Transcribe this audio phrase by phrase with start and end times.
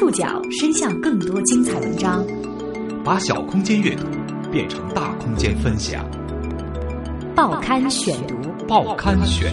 [0.00, 2.26] 触角伸向更多精彩文章，
[3.04, 4.06] 把小空间阅读
[4.50, 6.02] 变成大空间分享。
[7.36, 8.34] 报刊选读，
[8.66, 9.52] 报刊选，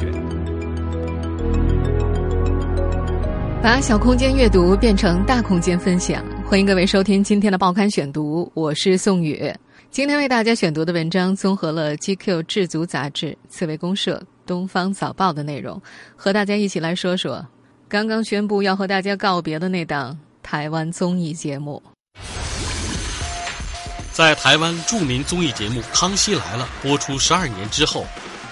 [3.62, 6.24] 把小空间阅读变成大空间分享。
[6.46, 9.54] 欢迎各位收听今天的报刊选读，我是宋宇。
[9.92, 15.82] 今天为大家选读的文章综合了《GQ》智足杂志、《刺猬公社》、《东方早报》的内容，
[16.16, 17.46] 和大家一起来说说
[17.90, 20.18] 刚刚宣布要和大家告别的那档
[20.50, 21.84] 台湾综艺节目。
[24.14, 28.06] 在台湾著名综艺节目《康熙来了》播出十二年之后，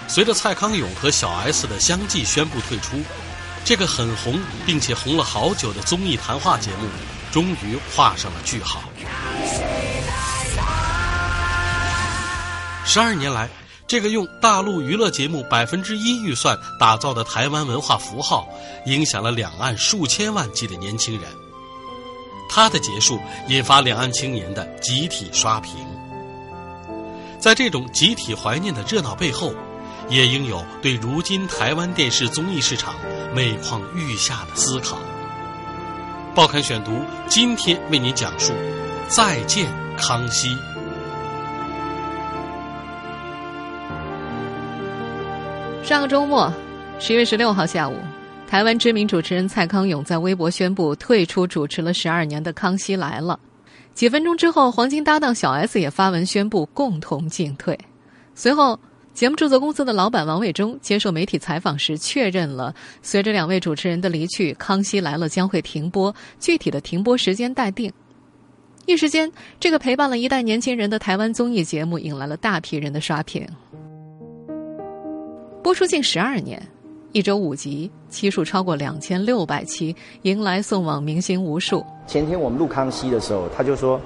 [0.06, 2.98] 随着蔡康永和小 S 的相继宣布退出，
[3.64, 6.86] 这个很红并且红了好久的综艺谈话节目，
[7.32, 8.82] 终于画上了句号。
[12.84, 13.48] 十二年来，
[13.86, 18.46] 这个用大陆娱乐节目百分之一预算打造的台湾文化符号，
[18.84, 21.45] 影响了两岸数千万计的年轻人。
[22.48, 25.74] 它的结束，引发两岸青年的集体刷屏。
[27.38, 29.52] 在这种集体怀念的热闹背后，
[30.08, 32.94] 也应有对如今台湾电视综艺市场
[33.34, 34.98] 每况愈下的思考。
[36.34, 38.52] 报刊选读今天为您讲述：
[39.08, 40.56] 再见康熙。
[45.82, 46.52] 上个周末，
[46.98, 48.00] 十月十六号下午，
[48.48, 53.38] 台湾知名主持人蔡康永在微博宣布退出主持了十二年的《康熙来了》。
[53.92, 57.78] 几分钟之后，黄金搭档小 S 也发文宣布共同进退。
[58.34, 58.78] 随后，
[59.12, 67.92] 节目制作公司的老板王伟忠接受媒体采访时确认了，随着两位主持人的离去，《康熙来了》将会停播，具体的停播时间待定。
[68.86, 73.44] 一时间，这个陪伴了一代年轻人的台湾综艺节目引来了大批人的刷屏。
[75.62, 76.62] 播出近十二年，
[77.16, 81.82] 一周五集，期数超过两千六百期，迎来送往明星无数。
[82.06, 83.98] 前天我们录康熙的时候，他就说：“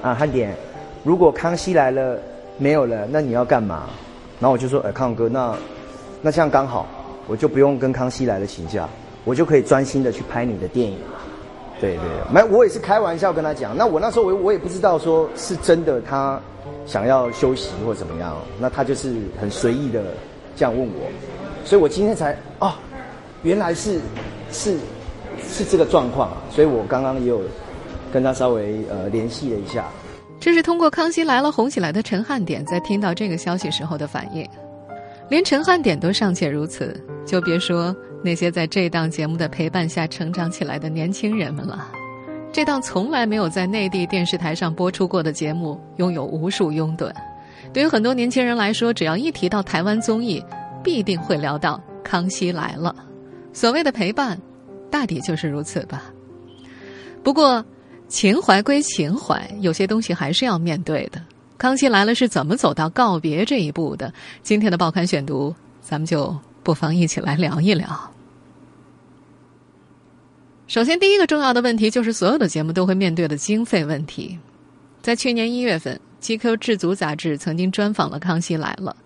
[0.00, 0.56] 啊，汉典，
[1.02, 2.16] 如果康熙来了
[2.58, 3.90] 没有了，那你要干嘛？”
[4.38, 5.52] 然后我就说：“哎，康哥，那
[6.20, 6.86] 那这样刚好，
[7.26, 8.88] 我就不用跟康熙来了请假，
[9.24, 10.96] 我就可以专心的去拍你的电影。”
[11.80, 13.76] 对对，没，我也是开玩笑跟他讲。
[13.76, 16.40] 那我那时候我我也不知道说是真的，他
[16.86, 20.00] 想要休息或怎么样，那他就是很随意的。
[20.54, 21.10] 这样问我，
[21.64, 22.74] 所以我今天才哦，
[23.42, 24.00] 原来是
[24.50, 24.76] 是
[25.48, 26.36] 是这个状况啊！
[26.50, 27.40] 所以我刚刚也有
[28.12, 29.86] 跟他稍微呃联系了一下。
[30.40, 34.46] 这是通过《康熙来了》红起来的陈汉典在听到这个消息时候的反应。
[35.28, 41.88] 连陈汉典都尚且如此，就别说那些在这档节目的陪伴下成长起来的年轻人们了。
[42.52, 47.10] 这档从来没有在内地电视台上播出过的节目，拥有无数拥趸。
[47.72, 50.44] 对于很多年轻人来说，只要一提到台湾综艺，
[50.82, 52.94] 必定会聊到《康熙来了》。
[53.52, 54.40] 所谓的陪伴，
[54.90, 56.12] 大抵就是如此吧。
[57.22, 57.64] 不过，
[58.08, 61.20] 情怀归情怀，有些东西还是要面对的。
[61.58, 64.12] 《康熙来了》是怎么走到告别这一步的？
[64.42, 67.88] 今天的报刊选读，咱们就不妨一起来聊一聊。
[70.66, 74.38] 首先，第一个重要的问题就是所有的节目都会面对的经费问题。
[75.00, 76.00] 在去年一月份。
[76.22, 78.96] GQ 制足杂志曾经专访了《康熙来了》，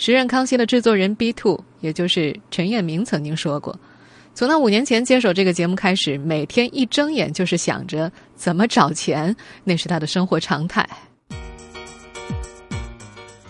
[0.00, 3.78] 时任康熙的制作人 B Two，也就是陈彦明曾经说过，
[4.34, 10.88] 从他五年前接手这个节目开始，每天一睁眼就是想着怎么找钱，那是他的生活常态。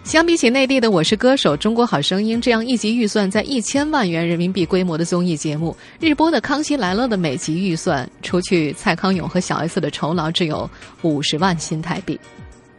[0.02, 10.68] 相比起内地的《我是歌手》《中国好声音》这样一集预算在一千万元人民币规模的综艺节目，日播的《康熙来了》的每集预算，除去蔡康永和小 S 的酬劳，只有
[11.02, 12.18] 五十万新台币。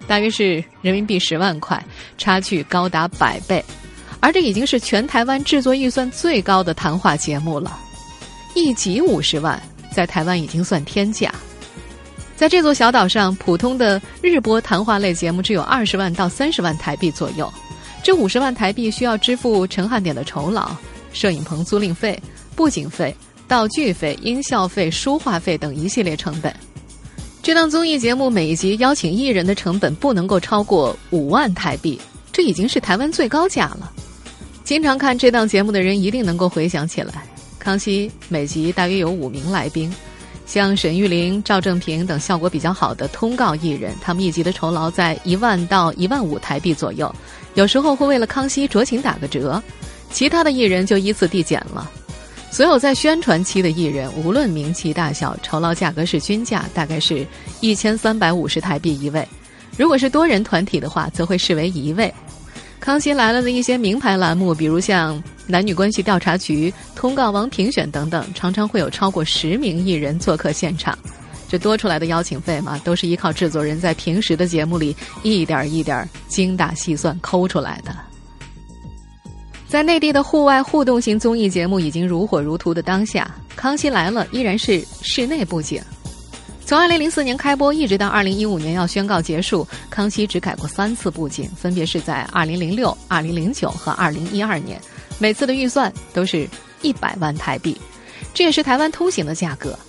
[0.07, 1.84] 大约是人民币十万块，
[2.17, 3.63] 差距高达百倍，
[4.19, 7.79] 而这已经是全台湾制作预算最高的谈话节目了。
[8.53, 11.34] 一集五十万，在台湾已经算天价。
[12.35, 17.51] 在这座小岛上，普通的日播谈话类节目只有二十万到三十万台币左右，
[18.03, 20.75] 这五十万台币需要支付陈汉典的酬劳、
[21.13, 22.19] 摄影棚租赁费、
[22.56, 23.16] 布景费、
[23.47, 26.53] 道具费、音效费、书画费等一系列成本。
[27.43, 31.99] 这档综艺节目每一集邀请艺人的成本不能够超过五万台币，
[32.31, 33.91] 这已经是台湾最高价了。
[34.63, 37.25] 经常看这档节目的人一定能够回想起来，
[37.57, 39.91] 康熙每集大约有五名来宾，
[40.45, 47.11] 像沈玉琳、赵正平等效果比较好的通告艺人，他们一集的酬劳在一万到一万五台币左右，
[47.55, 49.61] 有时候会为了康熙酌情打个折，
[50.11, 51.89] 其他的艺人就依次递减了。
[52.51, 57.25] 所有在宣传期的艺人，无论名气大小，酬劳价格是均价，大概是
[57.62, 59.25] 一千三百五十台币一位。
[59.77, 62.13] 如果是多人团体的话，则会视为一位。
[62.81, 70.98] 康熙来了的一些名牌栏目，比如像男女关系调查局、通告王评选等等，常常会有超过十名艺人做客现场。
[71.48, 74.94] 这多出来的邀请费嘛，都是依靠制作人在平时的节目里
[75.24, 78.11] 一点一点精打细算抠出来的。
[79.71, 85.81] 在内地的户外互动型综艺节目已经如火如荼的当下，《康熙来了》依然是室内布景。
[86.65, 94.81] 从2004年开播一直到2015年要宣告结束，康熙只改过三次布景，分别是在2006、2009和2012年，
[95.19, 96.45] 每次的预算都是
[96.81, 97.77] 一百万台币，
[98.33, 99.79] 这也是台湾通行的价格。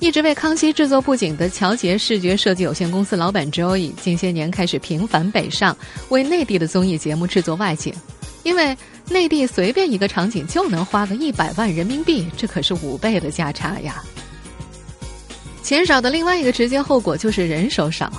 [0.00, 5.74] 一直为康熙制作布景的乔杰视觉设计有限公司老板 Joey，近些年开始频繁北上，
[6.10, 7.90] 为内地的综艺节目制作外景，
[8.44, 8.76] 因为。
[9.10, 14.02] 内地随便一个场景就能花个一百万人民币，这可是五倍的价差呀！
[15.62, 18.10] 钱少的另外一个直接后果就是人手少。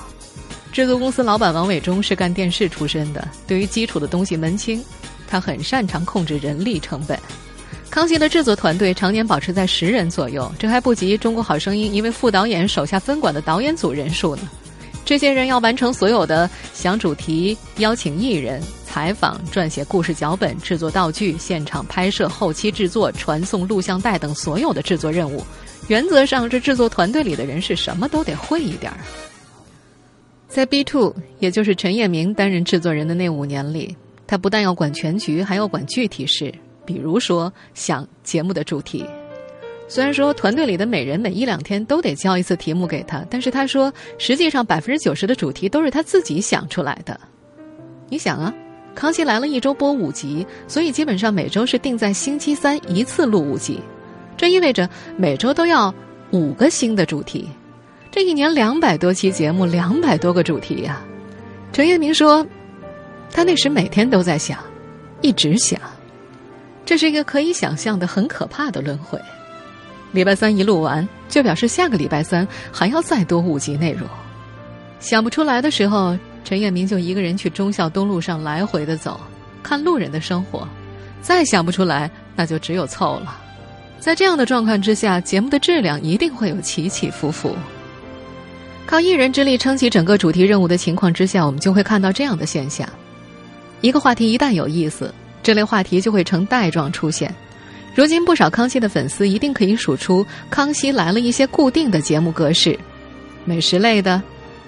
[0.72, 4.80] 制作公司老板王伟忠是干电视出身的，对于基础的东西门清，
[5.27, 7.19] 他很擅长控制人力成本。
[7.89, 14.48] 康熙的制作团队常年保持在十人左右，这还不及《中国好声音》一位副导演手下分管的导演组人数呢。
[15.06, 18.62] 这些人要完成所有的想主题、邀请艺人。
[18.84, 25.44] 采访、撰写故事脚本、制作道具、现场拍摄、后期制作、传送录像带等所有的制作任务，
[25.90, 28.98] 原则上这制作团队里的人是什么都得会一点儿。
[30.48, 33.94] 在 B Two，也就是陈彦明担任制作人的那五年里，
[34.25, 36.54] 他不但要管全局，还要管具体事，
[36.86, 39.06] 比如说想节目的主题。
[39.88, 47.20] 虽然说团队里的每人每一两天都得交一次题目给他，但是他说，实际上百分之九十的主题都是他自己想出来的。
[48.10, 48.54] 你想啊。
[48.96, 53.78] 康熙来了一周播五集，所以基本上每周是定在星期三一次录五集，
[54.38, 55.94] 这意味着每周都要
[56.32, 57.46] 五个新的主题，
[58.10, 61.02] 这一年两百多期节目，两百多个主题呀。
[61.74, 62.48] 陈彦明说，
[63.32, 64.58] 他那时每天都在想，
[65.20, 65.78] 一直想，
[66.86, 69.20] 这是一个可以想象的很可怕的轮回。
[70.12, 74.07] 礼拜三一录完，就表示下个礼拜三还要再多五集内容，
[75.00, 76.18] 想不出来的时候。
[76.48, 79.19] 陈彦明就一个人去忠孝东路上来回的走，
[79.63, 80.68] 看路人的生活，
[81.19, 83.36] 再想不出来，那就只有凑了。
[84.00, 87.56] 在这样的状况之下，节目的质量一定会有起起伏伏。
[88.86, 92.88] 靠一人之力撑起整个主题任务的情况之下，我们就会看到这样的现象：
[93.81, 95.12] 一个话题一旦有意思，
[95.42, 97.34] 这类话题就会呈带状出现。
[97.96, 102.78] 如今不少康熙的粉丝一定可以数出《康熙来了》一些固定的节目格式：
[103.46, 104.22] 美食类的、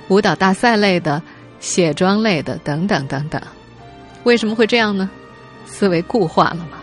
[0.07, 1.21] 舞蹈大赛类的。
[1.59, 3.41] 卸妆类的等等等等，
[4.21, 5.09] 为什么会这样呢？
[5.65, 6.77] 思维固化了吗？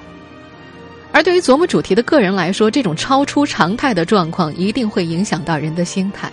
[1.12, 6.28] 而对于琢磨主题的个人来说，这种超出常态的状况一定会影响到人的心态。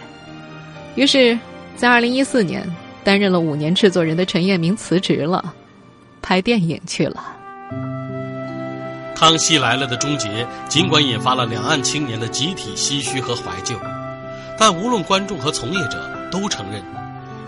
[0.95, 1.37] 于是，
[1.75, 2.67] 在二零一四年，
[3.03, 5.53] 担任了五年制作人的陈彦明辞职了，
[6.19, 7.23] 拍电影去了。
[9.21, 13.79] 《康熙来了》的终结，尽管引发了两岸青年的集体唏嘘和怀旧，
[14.57, 16.81] 但无论观众和从业者都承认。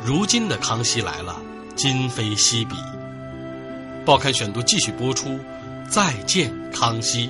[0.05, 1.35] 如今的《康熙来了》，
[1.75, 2.75] 今非昔比。
[4.05, 5.39] 报刊选读继续播出，
[5.89, 7.27] 再见康熙。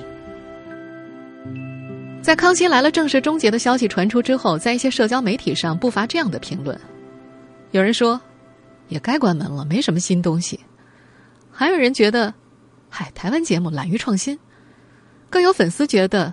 [2.20, 6.78] 在《康熙来了》正式终结的消息传出之后，在一些社交媒体上不乏这样的评论：
[7.70, 8.20] 有人说，
[8.88, 10.58] 也该关门了，没什么新东西；
[11.50, 12.34] 还有人觉得，
[12.96, 14.36] 嗨，台湾节目懒于创新；
[15.28, 16.32] 更有粉丝觉得，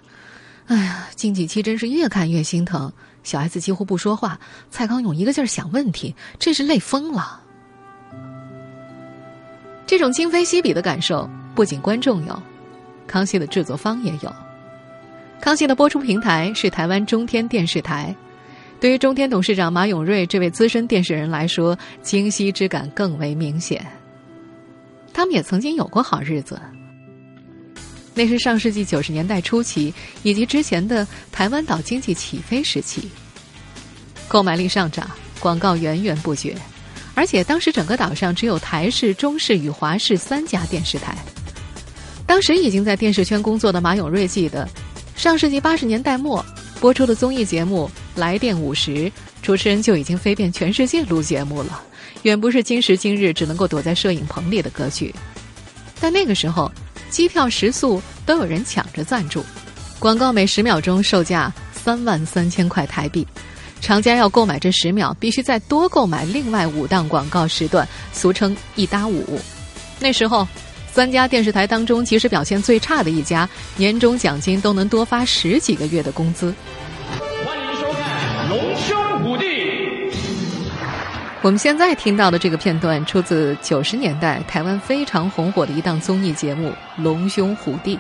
[0.67, 2.93] 哎呀，近几期真是越看越心疼。
[3.23, 7.41] 小 S 几乎不说话，蔡康永一个劲儿想问题，真是累疯了。
[9.87, 12.43] 这种今非昔比的感受，不仅观众有，
[13.07, 14.31] 康熙的制作方也有。
[15.41, 18.15] 康熙的播出平台是台湾中天电视台，
[18.79, 23.83] 对于中天董事长马永瑞这位资深电视人来说，今昔之感更为明显。
[25.21, 26.59] 他们也曾经有过好日子。
[28.15, 33.07] 那是上世纪九十年代初期以及之前的台湾岛经济起飞时期，
[34.27, 35.07] 购买力上涨，
[35.39, 36.57] 广告源源不绝，
[37.13, 41.15] 而且当时整个岛上只有台式、中式与华式三家电视台。
[42.25, 44.67] 当时已经在电视圈工作的马永瑞记得，
[45.15, 46.43] 上世纪八十年代末
[46.79, 47.87] 播出的综艺节目
[48.19, 48.91] 《来电五十》，
[49.43, 51.79] 主持人就已经飞遍全世界录节目了，
[52.23, 55.13] 远不是今时今日只能够躲在摄影棚里的格局。
[55.99, 56.71] 但那个时候。
[57.09, 59.43] 机票、食宿都有人抢着赞助，
[59.99, 63.27] 广告每十秒钟售价三万三千块台币，
[63.81, 69.37] 厂家要购买这十秒，必须再多购买另外五档广告时段，俗称一搭五。
[69.99, 70.47] 那时候，
[70.93, 76.55] 三家电视台当中，即使表现最差的一家，年终奖金都能多发十几个月的工资。
[77.45, 79.45] 欢迎收看《龙兄虎弟
[81.43, 86.69] 我们现在听到的这个片段出自九十年代台湾非常红火的一档综艺节目
[87.01, 87.97] 《龙兄虎弟》。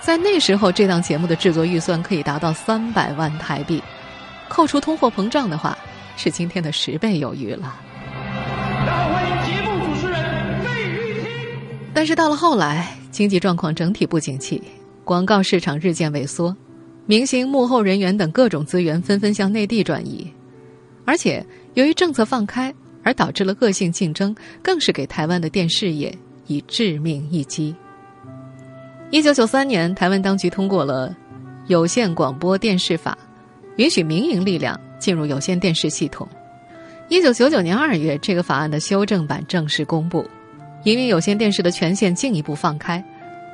[0.00, 3.82] 在那时候，这档节目的制作预算可以达到三百万台币，
[4.50, 5.78] 扣除通货膨胀的话，
[6.18, 7.74] 是今天的十倍有余了。
[8.84, 11.30] 欢迎节目主持人费玉清。
[11.94, 14.62] 但是到了后来，经济状况整体不景气，
[15.04, 16.54] 广告市场日渐萎缩，
[17.06, 20.30] 明星、幕后人员等各种资源纷纷向内地转移，
[21.04, 21.44] 而且
[21.74, 27.74] 由于政策放开而导致了恶性竞争，更是给台湾的电视业以致命一击。
[29.10, 31.10] 一九九三年，台湾当局通过了
[31.66, 33.16] 《有线广播电视法》，
[33.76, 36.26] 允许民营力量进入有线电视系统。
[37.08, 40.26] 一九九九年二月，这个法案的修正版正式公布，
[40.84, 43.04] 营运有线电视的权限进一步放开。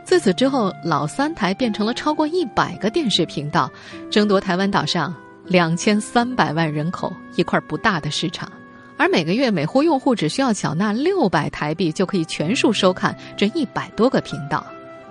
[0.05, 3.71] 自此之后，老三台变成了超过一百个电视频道，
[4.11, 5.15] 争夺台湾岛上
[5.47, 8.51] 两千三百万人口一块不大的市场。
[8.97, 14.65] 而每个月每户用户只需要缴纳六百台币，就可以全数收看这一百多个频道。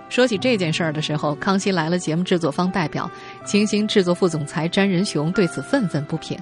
[0.08, 3.10] 说起这件事儿的时候，《康熙来了》节目制作方代表、
[3.44, 6.38] 清星制作副总裁詹仁雄对此愤愤不平：“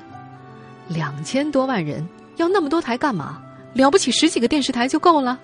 [0.88, 3.42] 两千多万人要那么多台干嘛？
[3.74, 5.38] 了不起十几个电视台就够了。”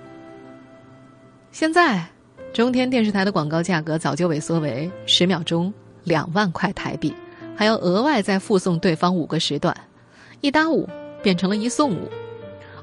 [1.52, 2.04] 现在，
[2.52, 5.72] 中天电视台的广告价格早就萎缩为十秒钟
[6.02, 7.14] 两万块台币，
[7.56, 9.76] 还要额外再附送对方五个时段，
[10.40, 10.88] 一搭五
[11.22, 12.08] 变成了一送五。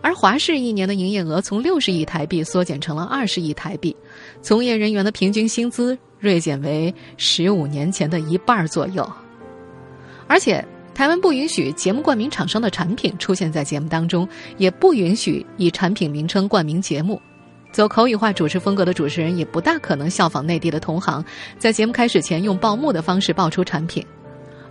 [0.03, 3.95] 而华视一年的营业额从六十亿台币缩减成了二十亿台币，
[4.41, 9.07] 从业人员的平均薪资锐减为十五年前的一半左右。
[10.25, 17.21] 而且，台湾不允许节目冠名厂商的产品出现在节目当中，也不允许以产品名称冠名节目。
[17.71, 21.23] 走口语化主持风格的主持人也不大可能效仿内地的同行，
[21.59, 24.03] 在节目开始前用报幕的方式报出产品。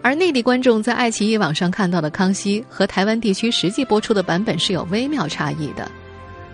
[0.02, 5.90] 而内地观众在爱奇艺网上看到的《康熙》和台湾地区实际播出的版本是有微妙差异的。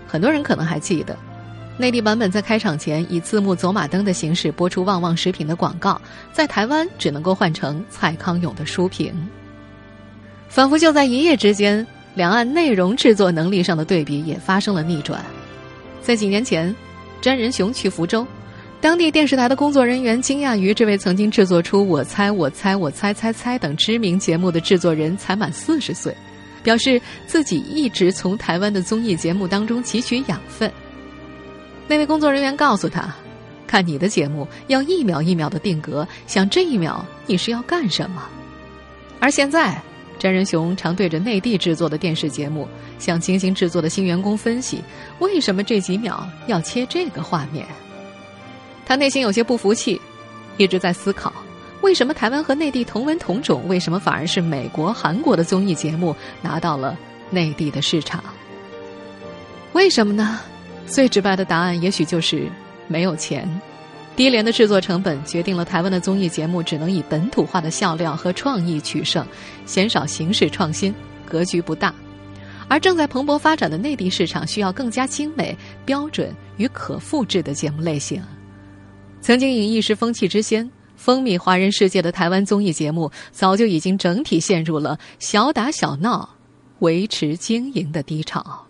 [0.05, 1.17] 很多人可能还记得，
[1.77, 5.99] 内地版本在开场前以字幕走马灯的形式播出旺旺食品的广告，
[6.33, 9.13] 在台湾只能够换成蔡康永的书评。
[10.49, 11.85] 仿佛就在一夜之间，
[12.15, 15.23] 两岸内容制作能力上的对比也发生了逆转。
[16.01, 16.75] 在几年前，
[17.21, 18.27] 詹仁雄去福州。
[18.79, 26.15] 当地电视台的工作人员惊讶于这位曾经制作出《我猜我猜我猜猜猜》等知名节目的制作人才满四十岁，
[26.61, 30.71] 表示自己一直从台湾的综艺节目当中汲取养分。
[31.87, 33.13] 那位工作人员告诉他
[33.65, 38.29] ：“看你的节目要一秒一秒的定格，想这一秒你是要干什么？”
[39.19, 39.81] 而现在，
[40.19, 42.67] 詹仁雄常对着内地制作的电视节目，
[42.99, 44.83] 向精心制作的新员工分析
[45.17, 47.65] 为什么这几秒要切这个画面。
[48.87, 49.99] 他内心有些不服气，
[50.55, 51.33] 一直在思考：
[51.81, 56.97] 为什么台湾和内地同文同种，为什么反而是美国、韩国的综艺节目拿到了
[57.29, 58.23] 内地的市场？
[59.73, 60.39] 为什么呢？
[60.87, 62.49] 最直白的答案也许就是
[62.87, 63.45] 没有钱。
[64.15, 69.27] 低廉的制作成本决定了台湾的综艺节目只能以本土化的笑料和创意取胜，
[69.65, 71.93] 鲜少形式创新，格局不大。
[72.69, 78.23] 而正在蓬勃发展的内地市场需要更加精美、标准与可复制的节目类型。
[79.27, 86.29] 曾经以一时风气之先风靡华人世界的台湾综艺节目，早就已经整体陷入了小打小闹、
[86.79, 88.65] 维持经营的低潮。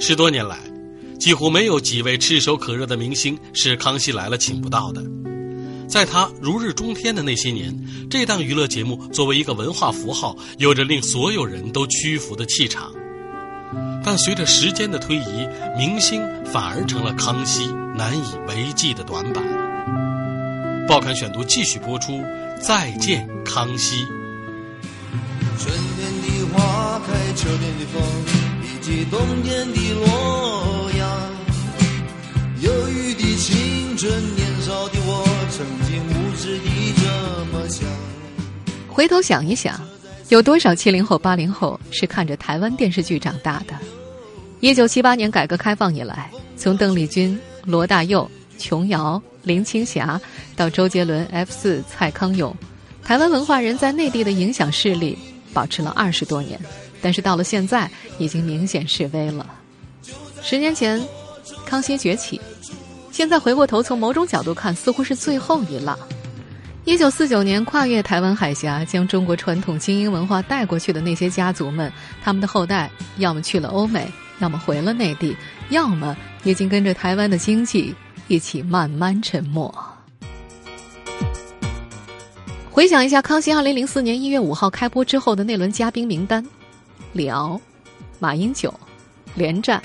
[0.00, 0.58] 十多年来，
[1.20, 5.00] 几乎没有几位炙手可热的明星是《康熙来了》请不到的。
[5.86, 7.72] 在他如日中天的那些年，
[8.10, 12.92] 这档娱乐节目作为一个文化符号，有着令所有人都屈服的气场。
[14.02, 15.46] 但随着时间的推移，
[15.78, 17.68] 明星反而成了康熙
[18.00, 19.44] 难以为继的短板。
[20.88, 22.12] 报刊选读继续播出，
[22.58, 24.02] 《再见康熙》。
[25.58, 28.02] 春天的花开，秋天的风，
[28.62, 31.30] 以及冬天的洛阳。
[32.62, 37.86] 忧郁的青春，年少的我，曾经无知的这么想。
[38.88, 39.78] 回头想一想。
[40.30, 43.74] 有多少七零后、八零后是看着台湾电视剧长大的？
[44.60, 50.20] 一九七八年改革开放以来，从邓丽君、罗大佑、琼瑶、林青霞
[50.56, 52.54] 到周杰伦、F 四、蔡康永，
[53.02, 55.18] 台湾文化人在内地的影响势力
[55.52, 56.58] 保持了二十多年，
[57.00, 59.46] 但是到了现在已经明显示威了。
[60.42, 61.00] 十年前，
[61.66, 62.40] 康熙崛起，
[63.10, 65.98] 现在回过头从某种角度看，似乎是最后一浪。
[66.86, 75.36] 一九四九年跨越台湾海峡，将中国传统精英文化带过去的那些家族们，他们的后代要么去了欧美，要么回了内地，
[75.68, 77.94] 要么已经跟着台湾的经济
[78.28, 79.72] 一起慢慢沉没。
[82.70, 86.46] 回想一下，康熙二零零四年一月五号开播之后的那轮嘉宾名单：
[87.12, 87.60] 李敖、
[88.18, 88.72] 马英九、
[89.34, 89.82] 连战、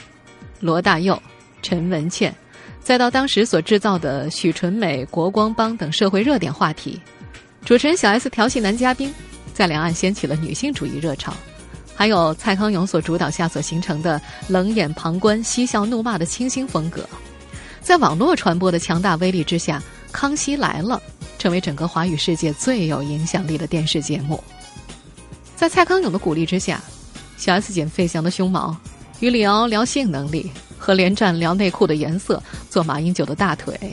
[0.59, 1.21] 罗大佑、
[1.61, 2.33] 陈文茜。
[2.79, 7.01] 再到当时所制造的许纯美、国光帮等社会热点话题，
[7.65, 9.11] 主持人小 S 调戏男嘉宾，
[9.55, 11.33] 在两岸掀起了女性主义热潮。
[11.95, 17.07] 还有蔡康永所主导下所形成的冷眼旁观、嬉笑怒骂的清新风格，
[17.81, 19.79] 在网络传播的强大威力之下，
[20.11, 21.01] 《康熙来了》
[21.41, 24.43] 成为整个华语世界最有影响力的电视节目。
[25.55, 26.81] 在蔡康永的鼓励之下，
[27.37, 28.75] 小 S 剪费翔的胸毛，
[29.21, 33.79] 与李敖聊性能力，和连战聊内裤的颜色，做马英九的大腿。《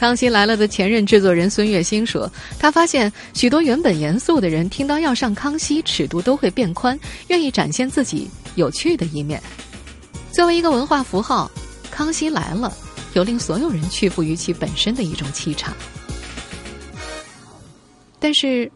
[0.00, 2.26] 康熙来了》的前任制作人孙月星说
[2.58, 9.38] ：“他发现许多原本严肃的人听到要上康熙，尺度都会变宽，愿意展现自己有趣的一面。
[10.32, 11.50] 作为一个文化符号，
[11.90, 12.72] 《康熙来了》
[13.12, 15.76] 有令所有人屈服于其本身的一种气场。
[18.18, 18.72] 但是，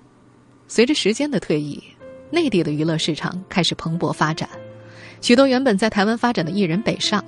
[0.69, 1.83] 随着时间的推移，
[2.28, 4.47] 内地的娱乐市场开始蓬勃发展，
[5.23, 7.25] 许多原本在台湾发展的艺人北上，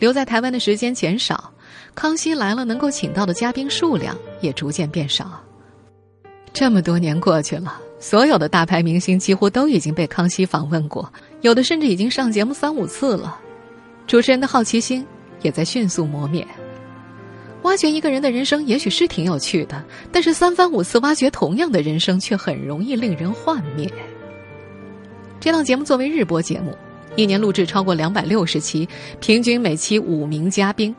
[0.00, 1.48] 留在台湾的时间减少。”
[1.94, 5.42] 康熙来了，能够请到的嘉宾数量也逐渐变少。
[6.52, 13.38] 这么多年过去了，所有的大牌明星几乎都已经被康熙访问过，有的甚至已经上节目三五次了。
[14.06, 15.06] 主持人的好奇心
[15.42, 16.46] 也在迅速磨灭。
[17.62, 23.92] 挖掘一个人的人生也许是挺有趣的，但是三番五次挖掘同样的人生，却很容易令人幻灭。
[25.40, 26.76] 这档节目作为日播节目，
[27.16, 28.88] 一年录制超过两百六十期，
[29.20, 30.94] 平均每期五名嘉宾。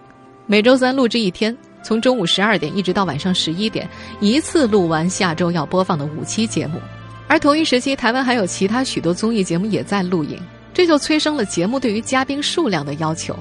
[0.50, 3.86] 每周三录制一天，从中午十二点一直到晚上十一点，
[4.22, 6.80] 一次录完下周要播放的五期节目。
[7.28, 10.40] 而同一时期，台湾还有其他许多综艺节目也在录影，
[10.74, 13.38] 这就催生了节目对于嘉宾数量的要求。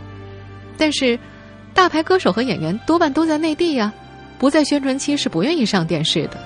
[0.76, 1.16] 但是，
[1.72, 3.92] 大牌歌手和演员多半都在内地呀，
[4.36, 6.36] 不在宣传期是不愿意上电视的。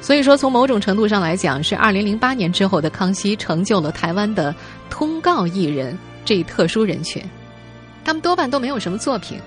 [0.00, 4.52] 所以说，从某种程度上来讲，是二零零八年之后的康熙成就了台湾的
[4.90, 7.22] 通告艺人这一特殊人群，
[8.04, 9.38] 他们多半都没有什么作品。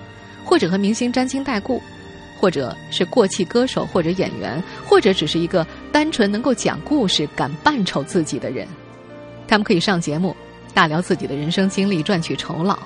[0.44, 1.82] 或者和明星沾亲带故，
[2.38, 8.66] 或者是过气歌手或者演员，或者只是一个单纯能够讲故事、敢扮丑自己的人，
[9.46, 10.34] 他们可以上节目，
[10.74, 12.78] 大聊自己的人生经历，赚取酬劳。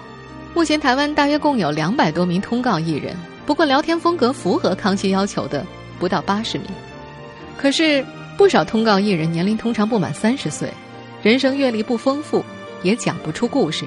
[0.55, 5.67] 目前台湾大约共有两百多名通告艺人，不过聊天风格符合康熙要求的
[5.99, 6.69] 不到八十名。
[7.57, 8.05] 可是
[8.37, 10.69] 不少通告艺人年龄通常不满三十岁，
[11.23, 12.45] 人生阅历不丰富，
[12.83, 13.85] 也讲不出故事。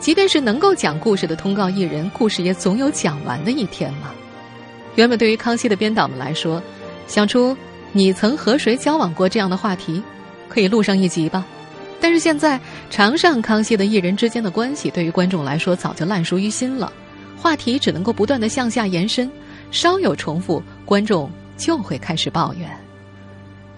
[0.00, 4.10] 即便是能够讲故事的通告艺人，故事也总有讲完的一天嘛。
[4.96, 6.62] 原本对于康熙的编导们来说，
[7.06, 7.56] 想出
[7.92, 10.02] “你曾和谁交往过”这样的话题，
[10.48, 11.44] 可以录上一集吧。
[12.00, 16.92] 但是现在常上康熙的艺人之间的关系，对于观众来说早就烂熟于心了，
[17.36, 19.30] 话题只能够不断的向下延伸，
[19.70, 22.68] 稍有重复，观众就会开始抱怨。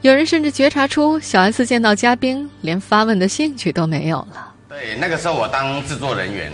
[0.03, 4.46] 有人甚至觉察出小 S 见到嘉宾连发问的兴趣都没有了。
[4.69, 6.53] 对，那个时候我当制作人员，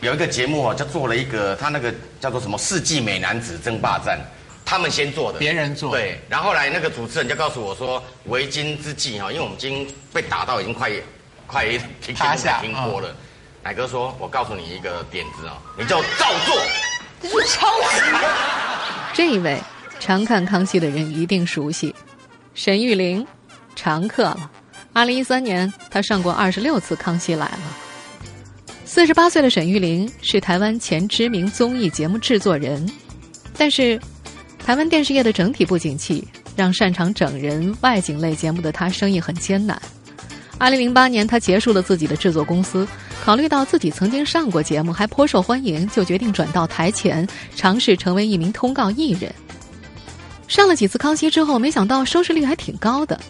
[0.00, 4.18] 有一个节目哦，就做了一个，他那个叫做什么“世纪美男子争霸战”，
[4.64, 5.90] 他们先做的，别人做。
[5.90, 10.90] 对，然后来那个主持人就告诉我说：“为今之计哈，因为我们已经被打到已经快
[11.46, 11.66] 快
[12.00, 13.14] 停下停播了。”
[13.62, 16.56] 奶哥说：“我告诉你一个点子哦，你就照做。”
[17.20, 18.00] 这是抄袭。
[19.12, 19.60] 这一位
[20.00, 21.94] 常看康熙的人一定熟悉，
[22.54, 23.26] 沈玉玲，
[23.76, 24.50] 常客了。
[24.92, 27.58] 二零一三年，他上过二十六次《康熙来了》。
[28.84, 32.90] 四十八岁的沈玉琳是台湾前知名综艺节目制作人，
[33.56, 34.00] 但是
[34.58, 39.80] 台湾电视业的整体不景气，让擅长整人外景类节目的他生意很艰难。
[40.56, 42.88] 二零零八年，他结束了自己的制作公司，
[43.22, 49.32] 考虑到自己曾经上过节目，还颇受欢迎，就决定转到台前，尝试成为一名通告艺人。
[50.48, 53.20] 上了几次《康熙》之后，没想到收视率还挺高的。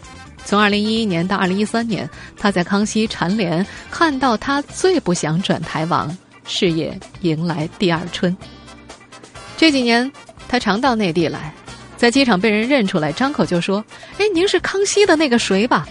[0.45, 8.35] 从二零一一年到二零一三年，他在康熙蝉联看到他最不想转台王，事业迎来第二春。
[9.57, 10.11] 这几年，
[10.47, 11.53] 他常到内地来，
[11.97, 13.83] 在机场被人认出来，张口就说
[14.17, 15.87] ：“哎，您是康熙的那个谁吧？”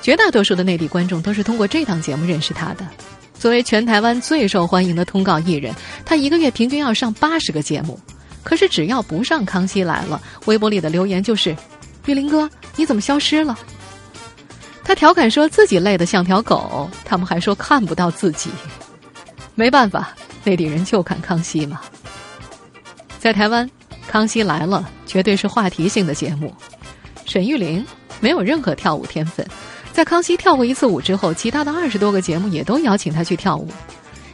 [0.00, 2.86] 绝大多数的内地观众都是通过这档节目认识他的。
[3.38, 7.98] 作为全台湾最受欢迎的通告艺人，他一个月平均要上八十个节目。
[8.42, 11.56] 可是只要不上《康熙来了》，微博里的留言就是
[12.06, 13.56] ：“玉林哥。”你怎么消失了？
[14.82, 18.50] 他调侃说自己累得像条狗，他们还说看不到自己。
[19.54, 20.12] 没办法，
[20.42, 21.80] 内地人就看康熙嘛。
[23.20, 23.64] 在台湾，
[24.08, 26.52] 《康熙来了》绝对是话题性的节目。
[27.24, 27.86] 沈玉玲
[28.18, 29.46] 没有任何跳舞天分，
[29.92, 33.68] 在康熙跳过一次舞之后，其他的二十多个节目也都邀请他去跳舞。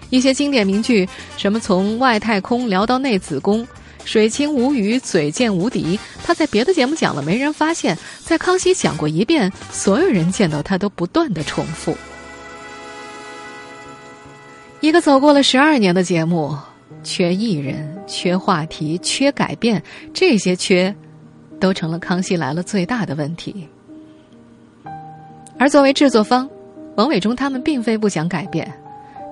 [0.09, 1.07] 一些经典名句，
[1.37, 3.69] 什么从外太空聊到内子宫。
[4.11, 5.97] 水清无鱼，嘴贱无敌。
[6.25, 7.95] 他在别的节目讲了，没人发现；
[8.25, 11.97] 在康熙讲过一遍，所有人见到他都不断的重复。
[14.81, 16.59] 一个走过了十二年的节目，
[17.05, 19.81] 缺艺人，缺话题，缺改变，
[20.13, 20.93] 这些缺，
[21.61, 23.69] 都成了《康熙来了》最大的问题。
[25.57, 26.51] 而作为制作方，
[26.97, 28.69] 王伟忠他们并非不想改变。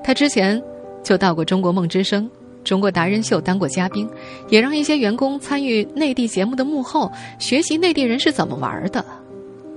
[0.04, 0.62] 他之前
[1.02, 2.22] 就到过《中国梦之声》
[2.68, 4.06] 《中国达人秀》当过嘉宾，
[4.50, 9.02] 也让一些员工参与内地节目的幕后，学习内地人是怎么玩的。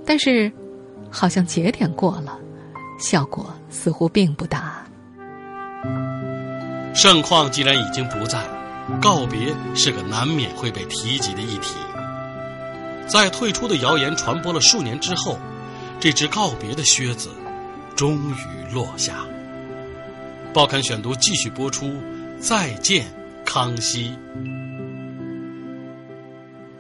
[0.06, 0.52] 但是，
[1.10, 2.38] 好像节点过了，
[3.00, 4.86] 效果似乎并不大。
[6.94, 8.44] 盛况既然已经不在，
[9.02, 11.76] 告别是个难免会被提及的议题。
[13.08, 15.40] 在退出的谣言传播了数年之后，
[15.98, 17.30] 这只告别的靴子
[17.96, 19.14] 终于落下。
[20.54, 21.90] 报刊选读继续播出，
[22.42, 23.06] 再见
[23.46, 24.12] 康熙。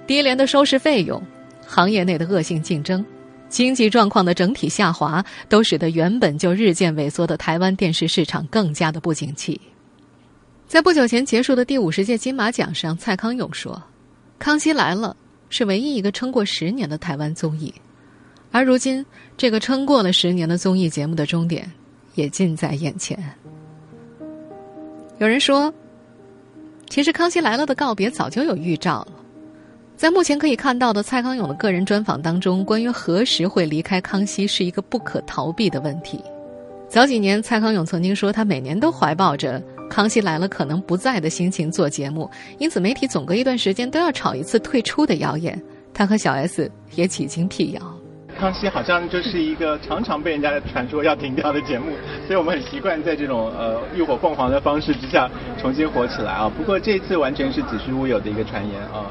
[0.08, 1.22] 低廉的收视费用，
[1.68, 3.06] 行业内的恶性竞争，
[3.48, 9.62] 经济状况的整体下滑，都使得原本就日渐萎缩的台湾电视市场更加的不景气。
[10.68, 13.80] 在不久前结束的第五十届金马奖上，蔡康永说
[14.40, 15.16] ：“康熙来了
[15.52, 17.72] 是唯一一个撑过十年的台湾综艺，
[18.50, 19.06] 而如今
[19.38, 21.72] 这个撑过了十年的综艺节目的终点
[22.16, 23.24] 也近在眼前。”
[25.22, 25.72] 有人说，
[26.90, 29.14] 其实《康熙来了》的告别早就有预兆了。
[29.96, 36.20] 在目前可以看到的蔡康永的个人专访当中，关于何时会离开康熙是一个不可逃避的问题。
[36.90, 45.62] 早几年，蔡康永曾经说他每年都怀抱着《康熙来了》可能不在的心情做节目，因此媒体总隔一段时间都要炒一次退出的谣言。
[45.94, 48.01] 他和小 S 也几经辟谣。
[48.42, 51.92] 康熙好像就是一个常常被人家传说要停掉的节目，
[52.26, 56.52] 所以我们很习惯在这种呃浴火凤凰的方式之下重新火起来啊。
[56.58, 59.06] 不过这次完全是子虚乌有的一个传言啊。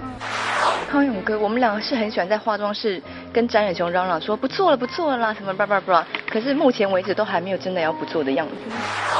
[0.91, 3.01] 康永哥，我们两个是很喜欢在化妆室
[3.33, 8.53] 跟詹远雄嚷嚷说不做了不做了啦什么叭叭叭，可是目前为止都还没有真的要不做的样子。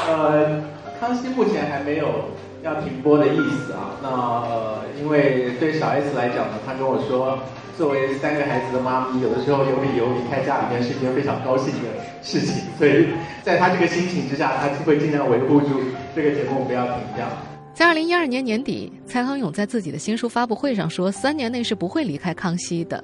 [0.09, 0.61] 呃，
[0.99, 3.95] 康熙目前还没有要停播的意思啊。
[4.03, 7.39] 那呃，因为对小 S 来讲呢，他跟我说。
[7.77, 11.89] 作为三个孩子的妈咪，有的时候有理由离开家里面是一件非常高兴的
[12.21, 13.07] 事情，所以
[13.43, 15.69] 在他这个心情之下，他就会尽量维护住
[16.15, 17.27] 这个节目不要停掉。
[17.73, 23.03] 在二零一二年年底，蔡康永在自己的新书发布会上说，三年内是不会离开康熙的。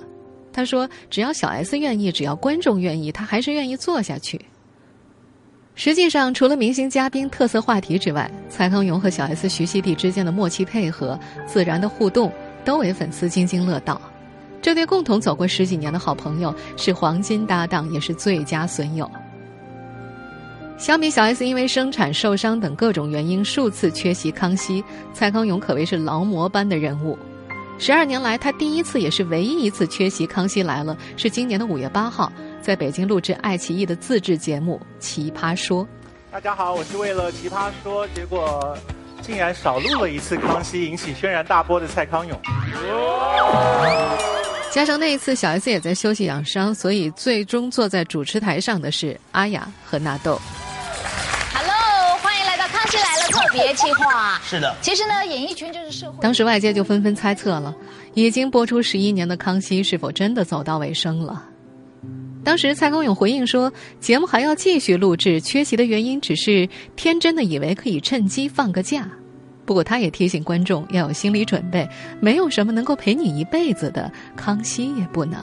[0.51, 4.39] 他说，只要小 S 愿意，只要观众愿意，他还是愿意做下去。
[5.75, 12.31] 实际上，除了明星嘉宾、特色话题之外，蔡康永和小 S、徐熙娣之间的默契配合、自然的互动，
[12.65, 14.01] 都为粉丝津津乐道。
[14.61, 19.09] 这对共同走过十几年的好朋友是黄金搭档，也是最佳损友。
[20.77, 27.17] 相比小 S 因为生产受伤等各种原因数次缺席康熙，蔡康永可谓是劳模般的人物。
[27.79, 35.83] 十二年来，他第一次也是唯一一次缺席《康熙来了》，是今年的五月八号，在北京录制爱奇艺的自制节目《奇葩说》。
[36.31, 38.77] 大家好，我是为了《奇葩说》，结果
[39.21, 42.39] 竟然少录了一次康熙，引起轩然大波的蔡康永。
[44.71, 50.39] 加上那一次小 S 也在休息养伤，所以最终坐在主持台上的是阿雅和纳豆。
[51.53, 54.39] Hello，欢迎来到《康熙来了》特别计划。
[54.43, 56.17] 是的，其实呢，演艺圈就是社会。
[56.21, 57.73] 当时外界就纷纷猜测了，
[58.13, 61.43] 已经播出十一年的《康熙》是否真的走到尾声了？
[62.47, 69.05] 当时蔡康永回应说，节目还要继续录制，缺席的原因只是天真的以为可以趁机放个假。
[69.65, 71.85] 不过，他也提醒观众要有心理准备，
[72.21, 75.37] 没有什么能够陪你一辈子的，康熙也不能。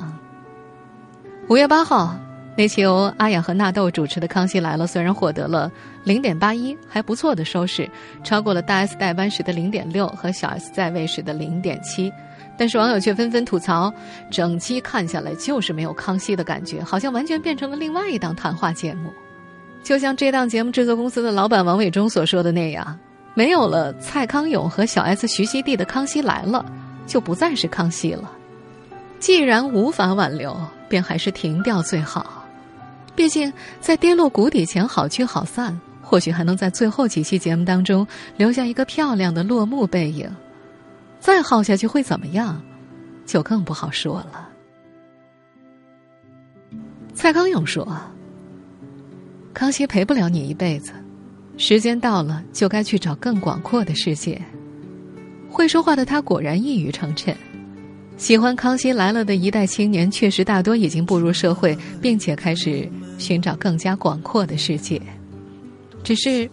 [1.51, 2.19] 五月八号，
[2.57, 5.71] 那期由阿雅和纳豆主持的《康熙来了》，虽然获得了
[6.05, 7.87] 零点八一，还不错的收视，
[8.23, 12.11] 超过了大 S 代班时的零点六和小 S 在位时的零点七，
[12.57, 13.93] 但是网友却纷纷吐槽，
[14.31, 19.12] 整期看下来就是没有康熙的感觉，好像完全变成了另外一档谈话节目。
[19.83, 22.99] 就像这档节目制作公司的老板王伟忠所说的那样。
[23.37, 26.64] 没有了蔡康永和小 S、徐熙娣的《康熙来了》，
[27.11, 28.31] 就不再是康熙了。
[29.19, 30.57] 既然无法挽留，
[30.88, 32.45] 便还是停掉最好。
[33.17, 40.31] 毕竟在跌落谷底前好聚好散，或许还能在最后几期节目当中留下一个漂亮的落幕背影。
[41.24, 42.60] 再耗下去会怎么样，
[43.24, 44.46] 就更不好说了。
[47.14, 47.98] 蔡康永说
[49.54, 50.92] ：“康熙陪不了你一辈子。”
[51.56, 54.38] 时间到了，就该去找更广阔的世界。
[55.48, 57.34] 会说话的他果然一语成谶。
[58.18, 65.00] 喜欢《康熙来了》的一代青年，确实大多已经步入社会，并且开始寻找更加广阔的世界。
[66.02, 66.50] 只是，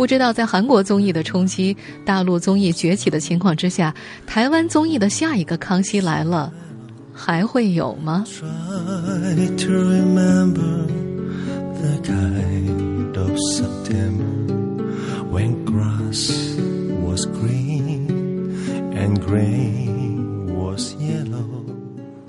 [0.00, 3.94] 不知道在韩国综艺的冲击、大陆综艺崛起的情况之下，
[4.26, 6.50] 台湾综艺的下一个《康熙来了》
[7.14, 8.24] 还会有吗。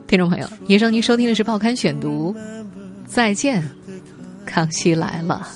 [0.08, 2.36] 听众朋友，以上您收听的是《报刊选读》，
[3.08, 3.64] 再见，
[4.46, 5.48] 康熙来了。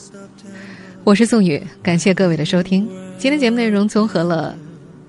[1.05, 2.89] 我是宋宇，感谢各位的收听。
[3.19, 4.57] 今天节目内容综合了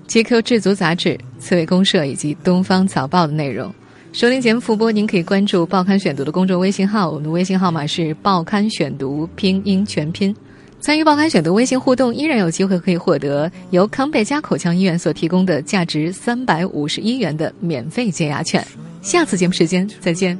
[0.11, 3.73] 《GQ 智足》杂志、刺猬公社以及《东方早报》的内容。
[4.13, 10.35] 收听节目复播，您可以关注《报刊选读》的公众微信号，我们的微信号码是“报刊选读”拼音全拼。
[10.79, 18.63] 参与《报刊选读》微信互动，依然有机会可以获得由康贝佳口腔医院所提供的价值三百五十一元的免费洁牙券。
[19.01, 20.37] 下次节目时间再见。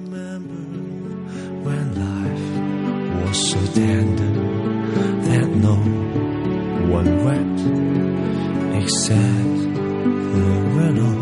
[5.62, 5.76] No
[6.98, 7.62] one wept
[8.82, 9.58] except
[10.34, 11.20] the willow.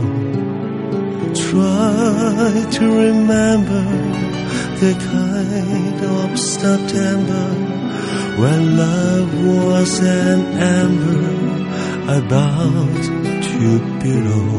[1.33, 3.83] Try to remember
[4.81, 7.47] the kind of September
[8.41, 10.41] when love was an
[10.79, 11.45] ember
[12.19, 13.03] about
[13.49, 14.49] to below.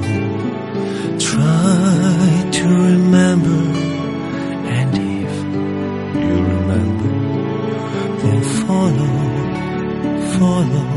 [1.18, 3.60] Try to remember
[4.76, 5.34] and if
[6.24, 7.12] you remember,
[8.20, 9.35] then follow,
[10.38, 10.95] 错了。